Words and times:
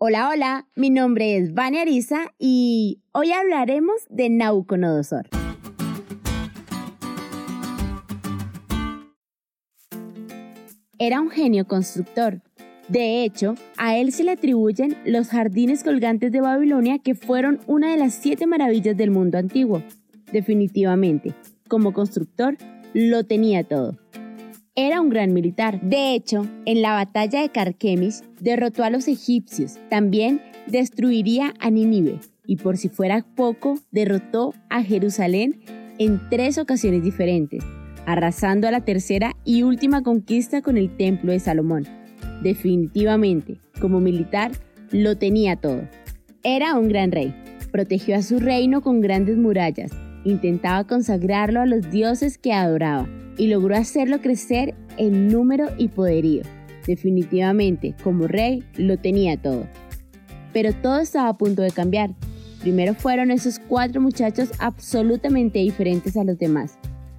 Hola, 0.00 0.28
hola, 0.28 0.68
mi 0.76 0.90
nombre 0.90 1.36
es 1.36 1.54
Vania 1.54 1.82
Arisa 1.82 2.32
y 2.38 3.00
hoy 3.10 3.32
hablaremos 3.32 3.96
de 4.08 4.30
Nauconodosor. 4.30 5.28
Era 11.00 11.20
un 11.20 11.30
genio 11.30 11.66
constructor. 11.66 12.42
De 12.86 13.24
hecho, 13.24 13.56
a 13.76 13.96
él 13.96 14.12
se 14.12 14.22
le 14.22 14.30
atribuyen 14.30 14.96
los 15.04 15.30
jardines 15.30 15.82
colgantes 15.82 16.30
de 16.30 16.42
Babilonia 16.42 17.00
que 17.00 17.16
fueron 17.16 17.58
una 17.66 17.90
de 17.90 17.96
las 17.96 18.14
siete 18.14 18.46
maravillas 18.46 18.96
del 18.96 19.10
mundo 19.10 19.36
antiguo. 19.36 19.82
Definitivamente, 20.30 21.34
como 21.66 21.92
constructor, 21.92 22.56
lo 22.94 23.24
tenía 23.24 23.64
todo. 23.64 23.98
Era 24.80 25.00
un 25.00 25.08
gran 25.08 25.32
militar. 25.32 25.80
De 25.80 26.14
hecho, 26.14 26.46
en 26.64 26.82
la 26.82 26.92
batalla 26.92 27.40
de 27.40 27.48
Carquemis 27.48 28.22
derrotó 28.40 28.84
a 28.84 28.90
los 28.90 29.08
egipcios. 29.08 29.76
También 29.90 30.40
destruiría 30.68 31.52
a 31.58 31.68
Nínive 31.68 32.20
y 32.46 32.58
por 32.58 32.76
si 32.76 32.88
fuera 32.88 33.26
poco, 33.34 33.80
derrotó 33.90 34.54
a 34.70 34.84
Jerusalén 34.84 35.58
en 35.98 36.20
tres 36.30 36.58
ocasiones 36.58 37.02
diferentes, 37.02 37.64
arrasando 38.06 38.68
a 38.68 38.70
la 38.70 38.84
tercera 38.84 39.32
y 39.44 39.64
última 39.64 40.04
conquista 40.04 40.62
con 40.62 40.76
el 40.76 40.96
Templo 40.96 41.32
de 41.32 41.40
Salomón. 41.40 41.84
Definitivamente, 42.44 43.58
como 43.80 43.98
militar, 43.98 44.52
lo 44.92 45.18
tenía 45.18 45.56
todo. 45.56 45.88
Era 46.44 46.78
un 46.78 46.86
gran 46.86 47.10
rey. 47.10 47.34
Protegió 47.72 48.14
a 48.14 48.22
su 48.22 48.38
reino 48.38 48.80
con 48.80 49.00
grandes 49.00 49.38
murallas. 49.38 49.90
Intentaba 50.24 50.84
consagrarlo 50.86 51.60
a 51.60 51.66
los 51.66 51.90
dioses 51.90 52.38
que 52.38 52.52
adoraba 52.52 53.08
y 53.36 53.46
logró 53.46 53.76
hacerlo 53.76 54.20
crecer 54.20 54.74
en 54.96 55.28
número 55.28 55.68
y 55.78 55.88
poderío. 55.88 56.42
Definitivamente, 56.86 57.94
como 58.02 58.26
rey, 58.26 58.64
lo 58.76 58.98
tenía 58.98 59.40
todo. 59.40 59.66
Pero 60.52 60.72
todo 60.72 61.00
estaba 61.00 61.28
a 61.28 61.38
punto 61.38 61.62
de 61.62 61.70
cambiar. 61.70 62.14
Primero 62.60 62.94
fueron 62.94 63.30
esos 63.30 63.60
cuatro 63.60 64.00
muchachos 64.00 64.50
absolutamente 64.58 65.60
diferentes 65.60 66.16
a 66.16 66.24
los 66.24 66.38
demás. 66.38 66.78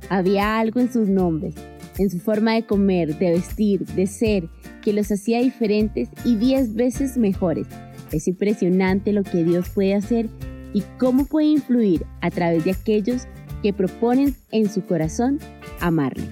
Había 0.09 0.59
algo 0.59 0.80
en 0.80 0.91
sus 0.91 1.08
nombres, 1.08 1.56
en 1.97 2.09
su 2.09 2.19
forma 2.19 2.56
de 2.56 2.66
comer, 2.66 3.17
de 3.17 3.31
vestir, 3.31 3.86
de 3.86 4.08
ser, 4.08 4.50
que 4.81 4.91
los 4.91 5.11
hacía 5.11 5.39
diferentes 5.39 6.09
y 6.25 6.36
diez 6.36 6.73
veces 6.73 7.17
mejores. 7.17 7.67
Es 8.11 8.28
impresionante 8.28 9.13
lo 9.13 9.23
que 9.23 9.44
Dios 9.44 9.69
puede 9.69 9.94
hacer 9.94 10.30
y 10.73 10.84
cómo 10.98 11.25
puede 11.25 11.48
influir 11.48 12.06
a 12.22 12.30
través 12.30 12.66
de 12.66 12.72
aquellos 12.72 13.28
que 13.62 13.73
proponen 13.73 14.36
en 14.52 14.70
su 14.70 14.86
corazón 14.86 15.39
amarle. 15.80 16.23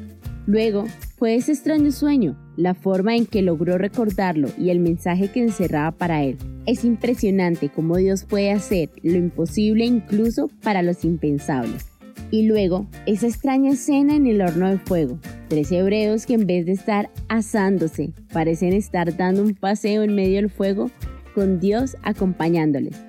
Luego 0.46 0.86
fue 1.18 1.36
ese 1.36 1.52
extraño 1.52 1.92
sueño, 1.92 2.38
la 2.56 2.74
forma 2.74 3.16
en 3.16 3.26
que 3.26 3.42
logró 3.42 3.78
recordarlo 3.78 4.50
y 4.58 4.70
el 4.70 4.80
mensaje 4.80 5.30
que 5.30 5.42
encerraba 5.42 5.92
para 5.92 6.24
él. 6.24 6.38
Es 6.66 6.86
impresionante 6.86 7.70
cómo 7.70 7.98
Dios 7.98 8.24
puede 8.24 8.52
hacer 8.52 8.90
lo 9.04 9.18
imposible 9.18 9.86
incluso 9.86 10.50
para 10.64 10.84
los 10.84 11.04
impensables. 11.04 11.88
Y 12.30 12.44
luego, 12.44 12.88
esa 13.06 13.28
extraña 13.28 13.72
escena 13.72 14.16
en 14.16 14.28
el 14.28 14.42
horno 14.42 14.70
de 14.70 14.78
fuego. 14.78 15.18
Tres 15.48 15.72
hebreos 15.72 16.26
que 16.26 16.34
en 16.34 16.46
vez 16.46 16.66
de 16.66 16.74
estar 16.74 17.10
asándose, 17.30 18.12
parecen 18.34 18.74
estar 18.74 19.16
dando 19.16 19.44
un 19.44 19.54
paseo 19.54 20.04
en 20.04 20.14
medio 20.14 20.36
del 20.36 20.50
fuego 20.50 20.92
con 21.34 21.60
Dios 21.60 21.96
acompañándoles. 22.04 23.02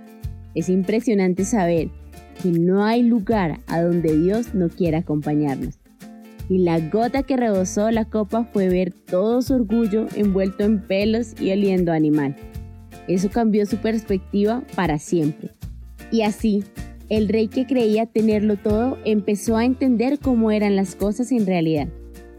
Es 0.58 0.68
impresionante 0.68 1.44
saber 1.44 1.88
que 2.42 2.50
no 2.50 2.84
hay 2.84 3.04
lugar 3.04 3.60
a 3.68 3.80
donde 3.80 4.18
Dios 4.18 4.54
no 4.54 4.68
quiera 4.68 4.98
acompañarnos. 4.98 5.78
Y 6.48 6.58
la 6.58 6.80
gota 6.80 7.22
que 7.22 7.36
rebosó 7.36 7.92
la 7.92 8.06
copa 8.06 8.42
fue 8.52 8.68
ver 8.68 8.92
todo 8.92 9.40
su 9.40 9.54
orgullo 9.54 10.06
envuelto 10.16 10.64
en 10.64 10.80
pelos 10.80 11.40
y 11.40 11.52
oliendo 11.52 11.92
animal. 11.92 12.34
Eso 13.06 13.30
cambió 13.30 13.66
su 13.66 13.76
perspectiva 13.76 14.64
para 14.74 14.98
siempre. 14.98 15.50
Y 16.10 16.22
así, 16.22 16.64
el 17.08 17.28
rey 17.28 17.46
que 17.46 17.64
creía 17.64 18.06
tenerlo 18.06 18.56
todo 18.56 18.98
empezó 19.04 19.56
a 19.56 19.64
entender 19.64 20.18
cómo 20.18 20.50
eran 20.50 20.74
las 20.74 20.96
cosas 20.96 21.30
en 21.30 21.46
realidad. 21.46 21.86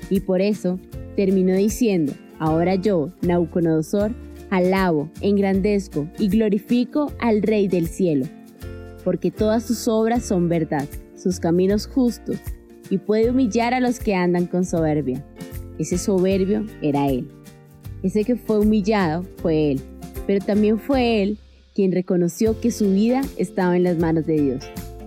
Y 0.10 0.20
por 0.20 0.42
eso 0.42 0.78
terminó 1.16 1.54
diciendo, 1.54 2.12
ahora 2.38 2.76
yo, 2.76 3.14
Nauconodosor, 3.22 4.14
alabo, 4.50 5.10
engrandezco 5.22 6.08
y 6.18 6.30
glorifico 6.30 7.12
al 7.20 7.42
Rey 7.42 7.68
del 7.68 7.88
cielo 7.88 8.26
porque 9.04 9.32
todas 9.32 9.64
sus 9.64 9.88
obras 9.88 10.24
son 10.24 10.50
verdad, 10.50 10.88
sus 11.16 11.40
caminos 11.40 11.88
justos, 11.88 12.38
y 12.90 12.98
puede 12.98 13.30
humillar 13.30 13.74
a 13.74 13.80
los 13.80 14.00
que 14.00 14.16
andan 14.16 14.48
con 14.48 14.66
soberbia. 14.66 15.26
Ese 15.78 15.98
soberbio 15.98 16.66
era 16.82 17.08
él. 17.08 17.28
Ese 18.04 18.24
que 18.24 18.36
fue 18.36 18.60
humillado 18.60 19.26
fue 19.38 19.72
él, 19.72 19.82
pero 20.26 20.44
también 20.44 20.80
fue 20.80 21.22
él 21.22 21.38
quien 21.76 21.92
reconoció 21.92 22.60
que 22.60 22.72
su 22.72 22.92
vida 22.92 23.22
estaba 23.38 23.78
en 23.78 23.84
las 23.84 23.98
manos 23.98 24.26
de 24.26 24.42
Dios 24.42 24.66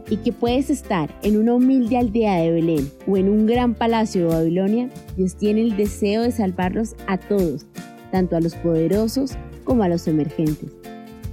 y 0.08 0.16
que 0.19 0.32
puedes 0.32 0.69
estar 0.69 1.16
en 1.22 1.38
una 1.38 1.54
humilde 1.54 1.97
aldea 1.97 2.36
de 2.36 2.50
Belén 2.50 2.91
o 3.06 3.16
en 3.16 3.28
un 3.28 3.47
gran 3.47 3.75
palacio 3.75 4.22
de 4.22 4.34
Babilonia, 4.34 4.91
Dios 5.16 5.36
tiene 5.36 5.62
el 5.62 5.76
deseo 5.76 6.22
de 6.22 6.32
salvarlos 6.32 6.94
a 7.06 7.19
todos, 7.19 7.66
tanto 8.12 8.37
a 8.37 8.41
los 8.41 8.55
poderosos 8.55 9.33
como 9.65 9.83
a 9.83 9.89
los 9.89 10.06
emergentes. 10.06 10.71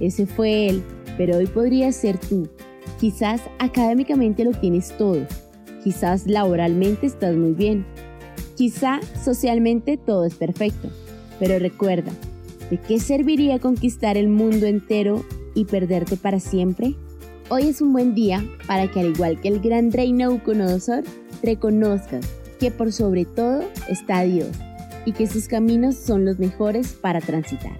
Ese 0.00 0.26
fue 0.26 0.68
Él 0.68 0.82
pero 1.20 1.36
hoy 1.36 1.46
podría 1.46 1.92
ser 1.92 2.16
tú. 2.16 2.48
Quizás 2.98 3.42
académicamente 3.58 4.42
lo 4.42 4.52
tienes 4.52 4.96
todo, 4.96 5.26
quizás 5.84 6.26
laboralmente 6.26 7.06
estás 7.06 7.36
muy 7.36 7.52
bien, 7.52 7.84
quizá 8.56 9.00
socialmente 9.22 9.98
todo 9.98 10.24
es 10.24 10.34
perfecto, 10.34 10.88
pero 11.38 11.58
recuerda, 11.58 12.10
¿de 12.70 12.78
qué 12.78 12.98
serviría 12.98 13.58
conquistar 13.58 14.16
el 14.16 14.28
mundo 14.28 14.64
entero 14.64 15.22
y 15.54 15.66
perderte 15.66 16.16
para 16.16 16.40
siempre? 16.40 16.94
Hoy 17.50 17.68
es 17.68 17.82
un 17.82 17.92
buen 17.92 18.14
día 18.14 18.42
para 18.66 18.90
que 18.90 19.00
al 19.00 19.10
igual 19.10 19.42
que 19.42 19.48
el 19.48 19.60
gran 19.60 19.92
rey 19.92 20.12
Nauconosor, 20.12 21.04
reconozcas 21.42 22.26
que 22.58 22.70
por 22.70 22.92
sobre 22.92 23.26
todo 23.26 23.62
está 23.90 24.22
Dios 24.22 24.56
y 25.04 25.12
que 25.12 25.26
sus 25.26 25.48
caminos 25.48 25.96
son 25.96 26.24
los 26.24 26.38
mejores 26.38 26.92
para 26.92 27.20
transitar. 27.20 27.78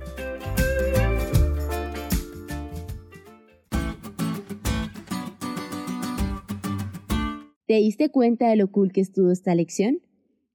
¿Te 7.66 7.76
diste 7.76 8.10
cuenta 8.10 8.48
de 8.48 8.56
lo 8.56 8.72
cool 8.72 8.90
que 8.90 9.00
estuvo 9.00 9.30
esta 9.30 9.54
lección? 9.54 10.00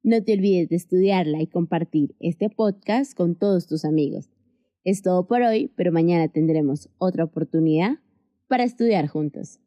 No 0.04 0.22
te 0.22 0.34
olvides 0.34 0.68
de 0.68 0.76
estudiarla 0.76 1.42
y 1.42 1.48
compartir 1.48 2.14
este 2.20 2.50
podcast 2.50 3.14
con 3.14 3.36
todos 3.36 3.68
tus 3.68 3.86
amigos. 3.86 4.30
Es 4.84 5.02
todo 5.02 5.26
por 5.26 5.42
hoy, 5.42 5.72
pero 5.76 5.92
mañana 5.92 6.28
tendremos 6.28 6.90
otra 6.98 7.24
oportunidad 7.24 8.00
para 8.48 8.66
estudiar 8.66 9.08
juntos. 9.08 9.60